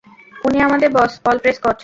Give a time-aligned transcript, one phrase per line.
[0.43, 1.77] উনি আমাদের boss, Paul Prescott.